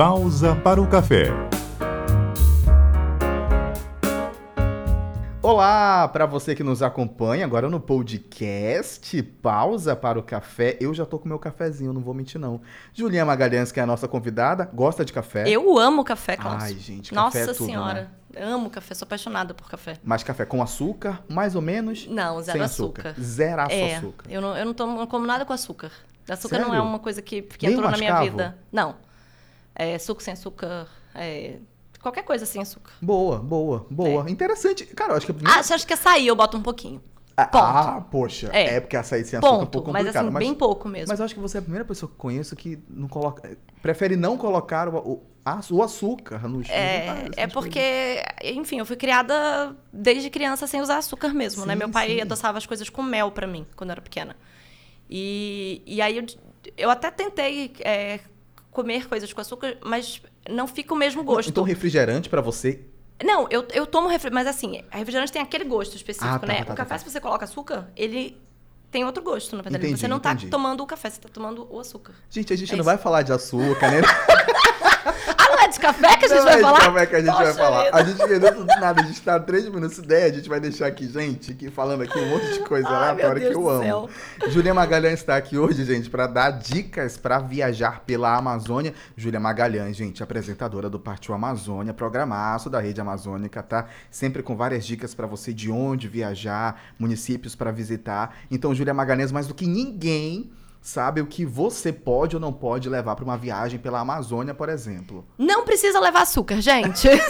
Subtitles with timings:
[0.00, 1.26] Pausa para o café.
[5.42, 10.78] Olá para você que nos acompanha agora no podcast Pausa para o Café.
[10.80, 12.62] Eu já tô com meu cafezinho, não vou mentir não.
[12.94, 15.46] Julinha Magalhães, que é a nossa convidada, gosta de café?
[15.46, 16.64] Eu amo café, Cláudio.
[16.64, 18.10] Ai, gente, Nossa café é tudo, senhora.
[18.32, 18.42] né?
[18.42, 19.98] Amo café, sou apaixonada por café.
[20.02, 22.06] Mas café com açúcar, mais ou menos?
[22.06, 23.14] Não, zero sem açúcar.
[23.20, 24.30] Zeraço é, açúcar.
[24.30, 25.92] eu não, eu não, tomo, não como nada com açúcar.
[26.26, 26.84] Açúcar não é Sério?
[26.84, 28.30] uma coisa que, que Nem entrou na minha mascavo?
[28.30, 28.58] vida.
[28.72, 29.09] Não.
[29.82, 31.56] É, suco sem açúcar, é,
[32.02, 32.92] qualquer coisa sem açúcar.
[33.00, 34.30] Boa, boa, boa.
[34.30, 34.84] Interessante.
[34.86, 35.32] Cara, eu acho que.
[35.46, 37.00] Ah, você acha que açaí eu boto um pouquinho?
[37.36, 37.64] Ah, ponto.
[37.64, 38.50] ah, poxa.
[38.52, 38.80] É, É.
[38.80, 39.70] porque açaí sem açúcar é um Ponto.
[39.70, 40.28] pouco Mas complicado.
[40.28, 41.08] assim, bem pouco mesmo.
[41.08, 44.16] Mas eu acho que você é a primeira pessoa que conheço que não coloca, prefere
[44.16, 45.22] não colocar o, o,
[45.70, 50.98] o açúcar nos É, nos- é porque, enfim, eu fui criada desde criança sem usar
[50.98, 51.72] açúcar mesmo, né?
[51.72, 52.20] Sim, Meu pai sim.
[52.20, 54.36] adoçava as coisas com mel pra mim, quando eu era pequena.
[55.08, 56.26] E, e aí eu,
[56.76, 58.20] eu até tentei é,
[58.70, 61.48] comer coisas com açúcar, mas não fica o mesmo gosto.
[61.48, 62.80] Então refrigerante pra você
[63.22, 66.58] Não, eu, eu tomo refrigerante, mas assim, refrigerante tem aquele gosto específico, Ah, tá, né?
[66.60, 66.98] tá, tá, o café, tá.
[66.98, 68.36] se você coloca açúcar, ele
[68.90, 69.84] tem outro gosto, na verdade.
[69.84, 70.50] Entendi, você não tá entendi.
[70.50, 72.12] tomando o café, você tá tomando o açúcar.
[72.28, 72.84] Gente, a gente É não isso.
[72.86, 74.00] vai falar de açúcar, né?
[75.70, 76.80] De café que a gente não vai é de falar?
[76.80, 77.84] café que a gente vai Poxa falar.
[77.84, 77.96] vida.
[77.96, 80.60] A gente vendeu tudo nada, a gente tá três minutos de ideia, a gente vai
[80.60, 84.10] deixar aqui, gente, aqui falando aqui um monte de coisa meu que eu amo.
[84.48, 88.92] Júlia Magalhães está aqui hoje, gente, para dar dicas para viajar pela Amazônia.
[89.16, 93.86] Júlia Magalhães, gente, apresentadora do Partiu Amazônia, programaço da Rede Amazônica, tá?
[94.10, 98.36] Sempre com várias dicas para você de onde viajar, municípios para visitar.
[98.50, 100.50] Então, Júlia Magalhães, mais do que ninguém,
[100.80, 104.68] sabe o que você pode ou não pode levar para uma viagem pela Amazônia, por
[104.68, 105.26] exemplo.
[105.38, 107.08] Não precisa levar açúcar, gente.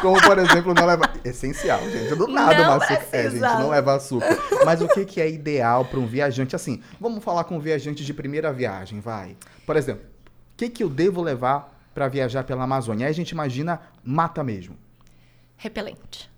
[0.00, 1.12] Como, por exemplo, não levar.
[1.22, 2.14] Essencial, gente.
[2.14, 2.94] Do nada Não açúcar.
[2.94, 3.58] É, gente, precisa.
[3.58, 4.38] não levar açúcar.
[4.64, 6.56] Mas o que, que é ideal para um viajante?
[6.56, 9.36] Assim, vamos falar com um viajante de primeira viagem, vai.
[9.66, 13.06] Por exemplo, o que, que eu devo levar para viajar pela Amazônia?
[13.06, 14.74] Aí a gente imagina mata mesmo.
[15.56, 16.30] repelente.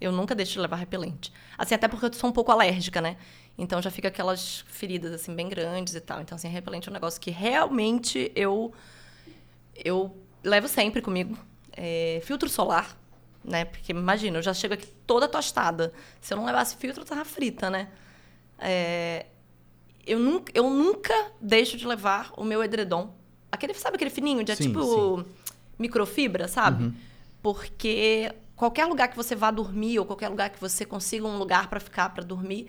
[0.00, 1.32] Eu nunca deixo de levar repelente.
[1.56, 3.16] Assim, até porque eu sou um pouco alérgica, né?
[3.56, 6.20] Então já fica aquelas feridas, assim, bem grandes e tal.
[6.20, 8.72] Então, assim, repelente é um negócio que realmente eu,
[9.74, 11.36] eu levo sempre comigo.
[11.74, 12.96] É, filtro solar,
[13.44, 13.64] né?
[13.64, 15.92] Porque imagina, eu já chego aqui toda tostada.
[16.20, 17.88] Se eu não levasse filtro, eu tava frita, né?
[18.58, 19.26] É,
[20.06, 23.14] eu, nunca, eu nunca deixo de levar o meu edredom.
[23.50, 25.24] Aquele, sabe aquele fininho de é Sim, tipo
[25.78, 26.84] microfibra, sabe?
[26.84, 26.94] Uhum.
[27.42, 31.68] Porque qualquer lugar que você vá dormir ou qualquer lugar que você consiga um lugar
[31.68, 32.68] para ficar para dormir,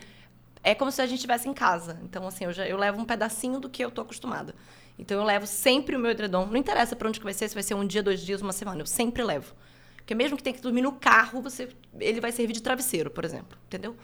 [0.63, 1.99] é como se a gente estivesse em casa.
[2.03, 4.55] Então assim, eu já eu levo um pedacinho do que eu tô acostumada.
[4.97, 6.45] Então eu levo sempre o meu edredom.
[6.45, 8.53] Não interessa para onde que vai ser, se vai ser um dia, dois dias, uma
[8.53, 9.53] semana, eu sempre levo.
[9.97, 11.69] Porque mesmo que tenha que dormir no carro, você
[11.99, 13.95] ele vai servir de travesseiro, por exemplo, entendeu?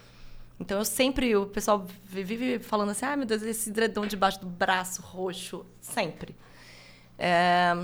[0.60, 4.48] Então eu sempre, o pessoal vive falando assim: "Ah, meu Deus, esse edredom debaixo do
[4.48, 6.36] braço roxo", sempre.
[7.18, 7.76] É,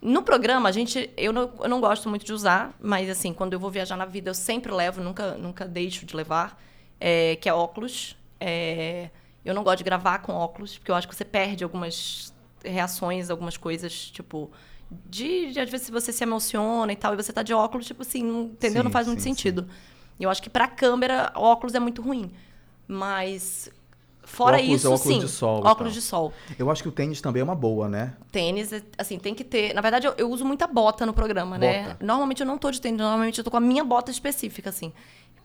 [0.00, 1.10] no programa, a gente.
[1.16, 4.04] Eu não, eu não gosto muito de usar, mas assim, quando eu vou viajar na
[4.04, 6.60] vida, eu sempre levo, nunca, nunca deixo de levar,
[7.00, 8.16] é, que é óculos.
[8.40, 9.10] É,
[9.44, 12.32] eu não gosto de gravar com óculos, porque eu acho que você perde algumas
[12.64, 14.50] reações, algumas coisas, tipo.
[14.90, 18.00] De, de às vezes você se emociona e tal, e você tá de óculos, tipo
[18.00, 18.80] assim, não, entendeu?
[18.80, 19.68] Sim, não faz muito sim, sentido.
[20.18, 22.30] Eu acho que pra câmera, óculos é muito ruim.
[22.86, 23.70] Mas.
[24.24, 25.20] Fora óculos é isso, óculos sim.
[25.20, 26.32] de sol óculos de sol.
[26.58, 28.14] Eu acho que o tênis também é uma boa, né?
[28.30, 29.72] Tênis, é- assim, tem que ter.
[29.72, 31.84] Na verdade, eu, eu uso muita bota no programa, né?
[31.84, 32.04] Bota.
[32.04, 34.92] Normalmente eu não tô de tênis, normalmente eu tô com a minha bota específica, assim.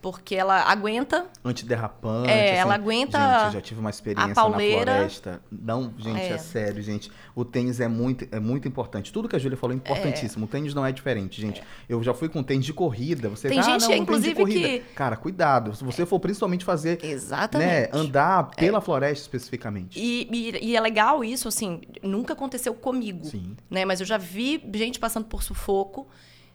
[0.04, 1.28] Porque ela aguenta.
[1.46, 2.30] Antiderrapante.
[2.30, 2.60] É, assim.
[2.60, 5.42] ela aguenta Gente, eu já tive uma experiência na floresta.
[5.50, 6.32] Não, gente, é.
[6.32, 6.38] É.
[6.38, 7.10] sério, gente.
[7.34, 9.14] O tênis é muito, é muito importante.
[9.14, 10.44] Tudo que a Júlia falou é importantíssimo.
[10.44, 11.64] O tênis não é diferente, gente.
[11.88, 13.30] Eu já fui com tênis de corrida.
[13.30, 14.68] Você Tem ah, gente, não, um tênis de inclusive, corrida.
[14.68, 15.74] que- Cara, cuidado.
[15.74, 17.90] Se você for principalmente fazer, né, Exatamente.
[17.94, 19.98] andar pela floresta especificamente.
[19.98, 23.24] E, e- e é legal isso, assim, nunca aconteceu comigo.
[23.24, 23.56] Sim.
[23.72, 23.86] Né?
[23.86, 26.10] Mas eu já vi gente passando por sufoco.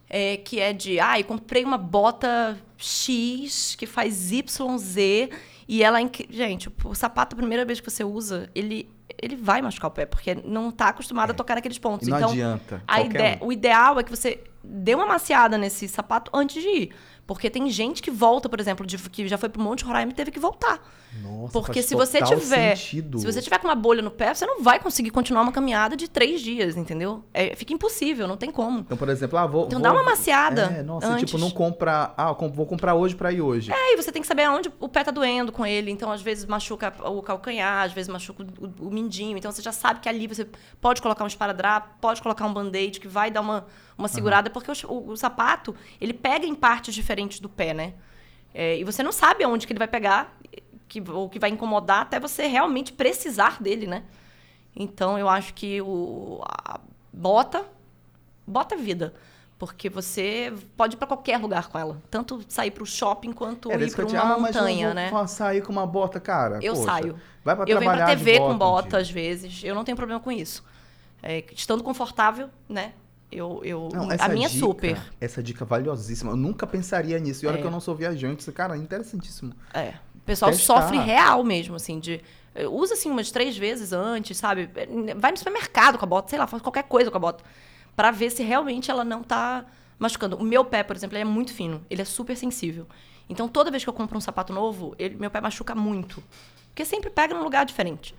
[0.08, 4.96] É, que é de, ah, eu comprei uma bota X que faz YZ
[5.68, 8.88] e ela é gente, o sapato a primeira vez que você usa, ele
[9.20, 12.06] ele vai machucar o pé, porque não tá acostumado a tocar naqueles pontos.
[12.06, 12.10] É.
[12.10, 12.82] E não então, adianta.
[12.86, 13.46] a ideia, um.
[13.46, 16.90] o ideal é que você dê uma maciada nesse sapato antes de ir.
[17.26, 20.14] Porque tem gente que volta, por exemplo, de, que já foi pro Monte Roraima e
[20.14, 20.80] teve que voltar.
[21.22, 22.76] Nossa, Porque se você tiver.
[22.76, 23.18] sentido.
[23.18, 25.94] Se você tiver com uma bolha no pé, você não vai conseguir continuar uma caminhada
[25.94, 27.22] de três dias, entendeu?
[27.34, 28.80] É, fica impossível, não tem como.
[28.80, 29.66] Então, por exemplo, ah, vou.
[29.66, 31.26] Então vou- dá uma maciada É, nossa, antes.
[31.26, 32.14] tipo, não compra.
[32.16, 33.70] Ah, vou comprar hoje pra ir hoje.
[33.70, 35.90] É, e você tem que saber aonde o pé tá doendo com ele.
[35.90, 39.36] Então, às vezes, machuca o calcanhar, às vezes machuca o, o mindinho.
[39.36, 40.46] Então, você já sabe que ali você
[40.80, 43.66] pode colocar um esparadrapo, pode colocar um band-aid que vai dar uma,
[43.98, 47.94] uma segurada, porque o, o- o sapato, ele pega em partes diferentes do pé, né?
[48.54, 50.36] É, e você não sabe aonde que ele vai pegar,
[50.88, 54.04] que, ou que vai incomodar, até você realmente precisar dele, né?
[54.74, 56.80] Então eu acho que o a
[57.12, 57.64] bota
[58.46, 59.14] bota é vida.
[59.58, 62.00] Porque você pode ir para qualquer lugar com ela.
[62.08, 65.10] Tanto sair para o shopping quanto Era ir para uma ah, montanha, né?
[65.26, 66.60] sair com uma bota, cara.
[66.62, 67.20] Eu poxa, saio.
[67.44, 69.64] Vai pra Eu venho pra TV bota com bota, às vezes.
[69.64, 70.64] Eu não tenho problema com isso.
[71.20, 72.92] É, estando confortável, né?
[73.30, 74.98] Eu, eu, Não, a minha é dica, super.
[75.20, 76.32] Essa dica valiosíssima.
[76.32, 77.44] Eu nunca pensaria nisso.
[77.44, 77.60] E olha É.
[77.60, 78.40] que eu não sou viajante.
[78.42, 79.52] Isso, Cara, interessantíssimo.
[79.74, 79.94] É.
[80.14, 80.80] O pessoal Testar.
[80.82, 82.20] sofre real mesmo, assim, de.
[82.54, 84.68] eh, Usa assim umas três vezes antes, sabe?
[85.16, 87.44] Vai no supermercado com a bota, sei lá, faz qualquer coisa com a bota.
[87.94, 89.64] Pra ver se realmente ela não tá
[89.98, 90.36] machucando.
[90.36, 91.84] O meu pé, por exemplo, ele é muito fino.
[91.90, 92.86] Ele é super sensível.
[93.28, 96.22] Então, toda vez que eu compro um sapato novo, ele- meu pé machuca muito.
[96.70, 98.14] Porque sempre pega num lugar diferente.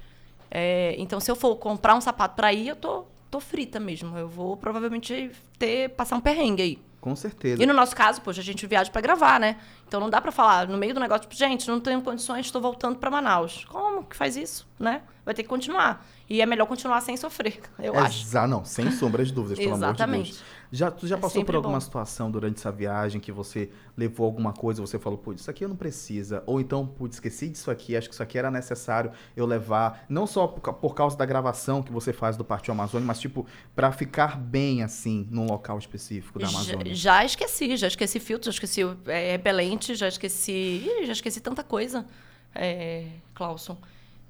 [0.52, 4.18] É, então, se eu for comprar um sapato pra ir, eu tô, tô frita mesmo.
[4.18, 6.90] Eu vou provavelmente ter, passar um perrengue aí.
[7.02, 7.64] Com certeza.
[7.64, 9.58] E no nosso caso, poxa, a gente viaja pra gravar, né?
[9.88, 12.62] Então não dá pra falar no meio do negócio, tipo, gente, não tenho condições, estou
[12.62, 13.66] voltando pra Manaus.
[13.66, 15.02] Como que faz isso, né?
[15.24, 16.06] Vai ter que continuar.
[16.30, 18.24] E é melhor continuar sem sofrer, eu acho.
[18.24, 20.44] Exa não, sem sombra de dúvidas, pelo amor de Exatamente.
[20.72, 21.80] Já, tu já É passou por alguma bom.
[21.80, 25.66] situação durante essa viagem que você levou alguma coisa e você falou, putz, isso aqui
[25.66, 26.44] eu não precisa.
[26.46, 30.06] Ou então, putz, esqueci disso aqui, acho que isso aqui era necessário eu levar.
[30.08, 33.46] Não só por, por causa da gravação que você faz do Partiu Amazônia, mas tipo,
[33.76, 36.94] pra ficar bem assim, num local específico da Já, Amazônia.
[36.96, 40.86] já esqueci, já esqueci filtro, já esqueci é, repelente, já esqueci.
[41.06, 42.06] Já esqueci tanta coisa,
[42.54, 43.78] é, Clauson.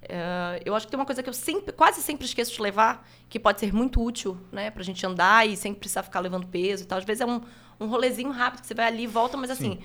[0.01, 3.07] É, eu acho que tem uma coisa que eu sempre, quase sempre esqueço de levar,
[3.27, 6.83] que pode ser muito útil, né, pra gente andar e sem precisar ficar levando peso
[6.83, 6.97] e tal.
[6.97, 7.41] Às vezes é um,
[7.79, 9.79] um rolezinho rápido que você vai ali e volta, mas assim,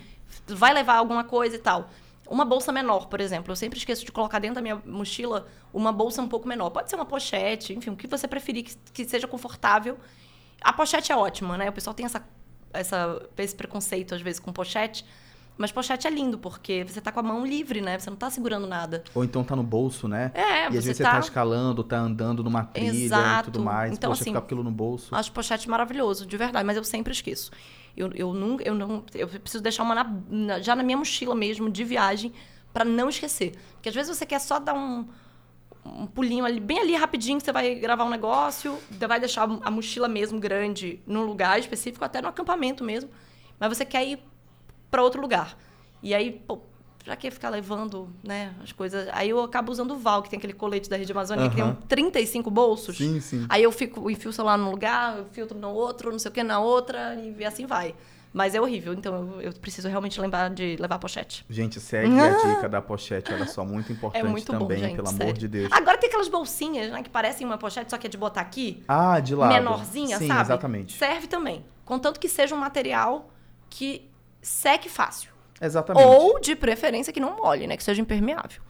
[0.47, 1.91] vai levar alguma coisa e tal.
[2.27, 3.53] Uma bolsa menor, por exemplo.
[3.53, 6.71] Eu sempre esqueço de colocar dentro da minha mochila uma bolsa um pouco menor.
[6.71, 9.99] Pode ser uma pochete, enfim, o que você preferir que, que seja confortável.
[10.63, 11.69] A pochete é ótima, né?
[11.69, 12.27] O pessoal tem essa,
[12.73, 15.05] essa, esse preconceito, às vezes, com pochete.
[15.57, 17.97] Mas pochete é lindo, porque você tá com a mão livre, né?
[17.99, 19.05] Você não tá segurando nada.
[19.15, 20.33] Ou então tá no bolso, né?
[20.35, 23.53] É, e às você vezes você tá- tá escalando, tá andando numa trilha e Exato.
[23.53, 23.93] tudo mais.
[23.93, 25.15] Então, Poxa, assim, ficar aquilo no bolso.
[25.15, 27.53] Acho pochete maravilhoso, de verdade, mas eu sempre esqueço.
[27.97, 31.37] Eu, eu nunca, eu não, eu preciso deixar uma na- na- já na minha mochila
[31.37, 32.33] mesmo de viagem
[32.73, 35.07] pra não esquecer, porque às vezes você quer só dar um,
[35.87, 38.77] um pulinho ali, bem ali rapidinho, que você vai gravar um negócio,
[39.07, 43.09] vai deixar a mochila mesmo grande num lugar específico, até no acampamento mesmo,
[43.61, 44.19] mas você quer ir
[44.95, 45.59] pra outro lugar.
[46.01, 46.61] E aí, pô,
[47.05, 49.09] pra que ficar levando, né, as coisas?
[49.13, 51.65] Aí eu acabo usando o Val, que tem aquele colete da Rede Amazônia, que tem
[51.65, 51.79] um Aham.
[51.89, 52.97] 35 bolsos.
[52.97, 53.45] Sim, sim.
[53.49, 56.33] Aí eu fico, enfio o celular num lugar, eu filtro no outro, não sei o
[56.35, 57.93] que na outra, e assim vai.
[58.33, 61.45] Mas é horrível, então eu, preciso realmente lembrar de levar pochete.
[61.51, 64.95] Gente, segue a dica da pochete, olha só, muito importante É muito bom, também, gente,
[64.97, 65.35] pelo amor sério.
[65.35, 65.73] de Deus.
[65.73, 68.83] Agora tem aquelas bolsinhas, né, que parecem uma pochete, só que é de botar aqui,
[68.87, 69.53] Ah, de lado.
[69.55, 70.41] menorzinha, Sim, sabe?
[70.43, 70.97] exatamente.
[70.97, 71.65] Serve também.
[71.85, 73.29] Contanto que seja um material
[73.69, 74.09] que
[74.45, 75.31] seque fácil.
[75.61, 76.05] Exatamente.
[76.07, 77.77] Ou, de preferência, que não molhe, né?
[77.77, 78.61] Que seja impermeável.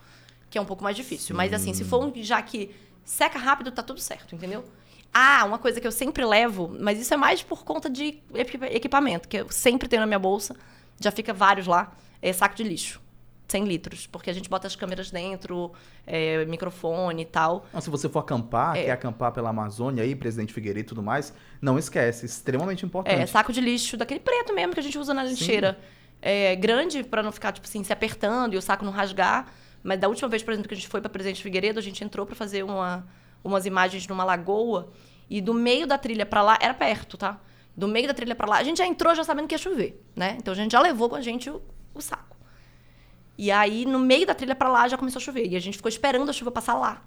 [0.49, 1.35] Que é um pouco mais difícil.
[1.35, 1.89] Mas, assim, se Sim.
[1.89, 2.73] for um já que
[3.03, 4.63] seca rápido, tá tudo certo, entendeu?
[5.13, 8.67] Ah, uma coisa que eu sempre levo, mas isso é mais por conta de equipa-
[8.67, 10.55] equipamento, que eu sempre tenho na minha bolsa,
[10.99, 13.01] já fica vários lá, é saco de lixo.
[13.47, 15.71] 100 litros, porque a gente bota as câmeras dentro,
[16.05, 17.65] é, microfone e tal.
[17.79, 18.85] Se você for acampar, É.
[18.85, 23.21] quer acampar pela Amazônia aí, Presidente Figueiredo e tudo mais, não esquece, extremamente importante.
[23.21, 25.77] É, saco de lixo daquele preto mesmo que a gente usa na lixeira.
[26.21, 29.47] É, grande para não ficar, tipo assim, se apertando e o saco não rasgar.
[29.83, 32.03] Mas da última vez, por exemplo, que a gente foi para Presidente Figueiredo, a gente
[32.03, 33.05] entrou para fazer uma,
[33.43, 34.91] umas imagens numa lagoa.
[35.29, 37.39] E do meio da trilha para lá, era perto, tá?
[37.77, 40.01] Do meio da trilha para lá, a gente já entrou já sabendo que ia chover,
[40.15, 40.35] né?
[40.39, 41.61] Então a gente já levou com a gente o,
[41.93, 42.34] o saco.
[43.37, 45.47] E aí, no meio da trilha para lá, já começou a chover.
[45.47, 47.01] E a gente ficou esperando a chuva passar lá.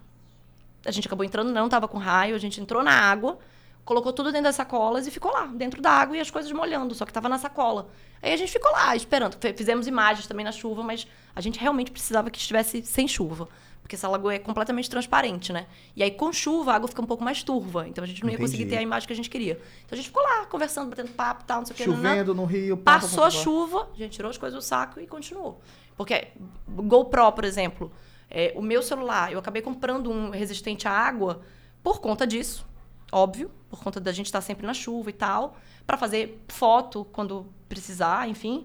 [0.84, 3.38] A gente acabou entrando, não tava com raio, a gente entrou na água,
[3.84, 6.94] colocou tudo dentro das sacolas e ficou lá, dentro da água e as coisas molhando,
[6.94, 7.88] só que tava na sacola.
[8.22, 9.36] Aí a gente ficou lá, esperando.
[9.56, 13.48] Fizemos imagens também na chuva, mas a gente realmente precisava que estivesse sem chuva.
[13.80, 15.66] Porque essa lagoa é completamente transparente, né?
[15.96, 17.88] E aí, com chuva, a água fica um pouco mais turva.
[17.88, 19.54] Então a gente não ia conseguir ter a imagem que a gente queria.
[19.86, 21.84] Então a gente ficou lá, conversando, batendo papo e tal, não sei o que.
[21.84, 25.06] Chovendo no Rio, pá, Passou a chuva, a gente tirou as coisas do saco e
[25.06, 25.58] continuou.
[25.98, 26.28] Porque
[26.68, 27.92] GoPro, por exemplo,
[28.30, 31.42] é, o meu celular, eu acabei comprando um resistente à água
[31.82, 32.64] por conta disso,
[33.10, 37.52] óbvio, por conta da gente estar sempre na chuva e tal, para fazer foto quando
[37.68, 38.64] precisar, enfim.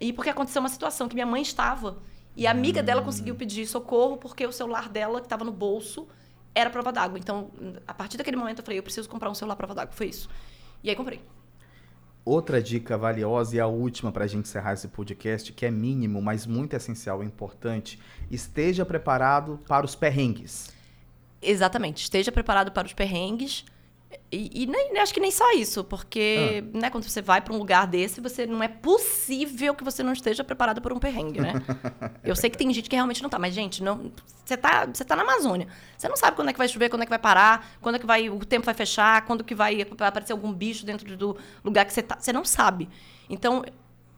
[0.00, 1.98] E porque aconteceu uma situação que minha mãe estava
[2.36, 6.08] e a amiga dela conseguiu pedir socorro porque o celular dela, que estava no bolso,
[6.52, 7.16] era prova d'água.
[7.16, 7.52] Então,
[7.86, 9.94] a partir daquele momento, eu falei, eu preciso comprar um celular prova d'água.
[9.94, 10.28] Foi isso.
[10.82, 11.20] E aí comprei.
[12.30, 16.22] Outra dica valiosa e a última para a gente encerrar esse podcast, que é mínimo,
[16.22, 17.98] mas muito essencial e importante,
[18.30, 20.72] esteja preparado para os perrengues.
[21.42, 22.04] Exatamente.
[22.04, 23.64] Esteja preparado para os perrengues
[24.32, 26.78] E, e nem, acho que nem só isso, porque Ah.
[26.78, 30.12] né, quando você vai para um lugar desse, você não é possível que você não
[30.12, 31.54] esteja preparado por um perrengue, né?
[32.24, 34.12] Eu sei que tem gente que realmente não tá, mas gente, não,
[34.44, 35.68] você tá, você tá na Amazônia.
[35.96, 37.98] Você não sabe quando é que vai chover, quando é que vai parar, quando é
[37.98, 41.84] que vai o tempo vai fechar, quando que vai aparecer algum bicho dentro do lugar
[41.84, 42.16] que você tá.
[42.18, 42.88] Você não sabe.
[43.28, 43.64] Então,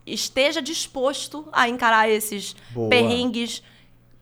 [0.06, 2.88] esteja disposto a encarar esses Boa.
[2.88, 3.62] perrengues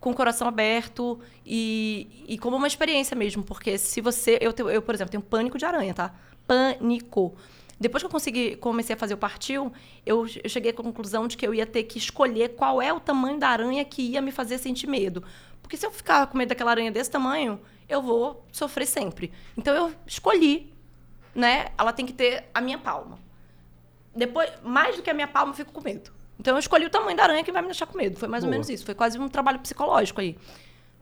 [0.00, 3.44] com o coração aberto e, e como uma experiência mesmo.
[3.44, 4.38] Porque se você.
[4.40, 6.14] Eu, eu, por exemplo, tenho pânico de aranha, tá?
[6.46, 7.36] Pânico.
[7.78, 9.72] Depois que eu consegui, comecei a fazer o partiu,
[10.04, 13.00] eu, eu cheguei à conclusão de que eu ia ter que escolher qual é o
[13.00, 15.22] tamanho da aranha que ia me fazer sentir medo.
[15.62, 19.32] Porque se eu ficar com medo daquela aranha desse tamanho, eu vou sofrer sempre.
[19.56, 20.70] Então eu escolhi,
[21.34, 21.68] né?
[21.78, 23.18] Ela tem que ter a minha palma.
[24.14, 26.12] Depois, mais do que a minha palma, eu fico com medo.
[26.40, 28.18] Então eu escolhi o tamanho da aranha que vai me deixar com medo.
[28.18, 28.52] Foi mais ou Boa.
[28.52, 28.82] menos isso.
[28.86, 30.38] Foi quase um trabalho psicológico aí.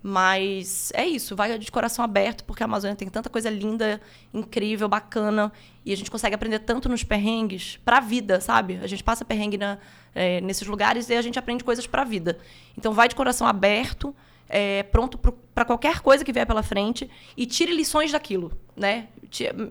[0.03, 4.01] Mas é isso, vai de coração aberto, porque a Amazônia tem tanta coisa linda,
[4.33, 5.53] incrível, bacana,
[5.85, 8.79] e a gente consegue aprender tanto nos perrengues pra vida, sabe?
[8.81, 9.77] A gente passa perrengue na-
[10.15, 12.39] é, nesses lugares e a gente aprende coisas pra vida.
[12.77, 14.15] Então vai de coração aberto,
[14.49, 19.09] é, pronto para qualquer coisa que vier pela frente e tire lições daquilo, né?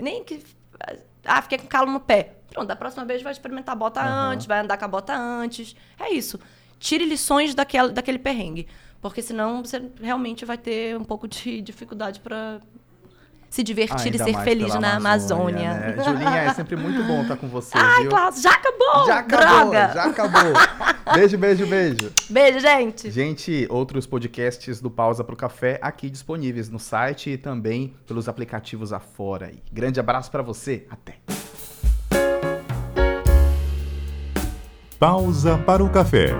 [0.01, 0.43] Nem que
[1.25, 2.33] ah, fiquei com calo no pé.
[2.51, 4.31] Pronto, da próxima vez vai experimentar a bota Aham.
[4.31, 5.75] antes, vai andar com a bota antes.
[5.99, 6.39] É isso.
[6.79, 8.67] Tire lições daquela, daquele perrengue.
[9.01, 12.59] Porque senão você realmente vai ter um pouco de dificuldade para
[13.49, 15.73] se divertir e Ainda ser feliz na Amazônia.
[15.73, 15.95] né?
[16.03, 18.09] Julinha, é sempre muito bom estar com você, Ai, viu?
[18.09, 19.05] Klaus, já acabou!
[19.05, 19.91] Já acabou, Droga!
[19.93, 21.13] já acabou.
[21.13, 22.11] Beijo, beijo, beijo.
[22.29, 23.09] Beijo, gente!
[23.09, 28.91] Gente, outros podcasts do Pausa pro Café aqui disponíveis no site e também pelos aplicativos
[28.91, 29.51] afora.
[29.71, 31.15] Grande abraço pra você, até.
[34.99, 36.33] Pausa para o café.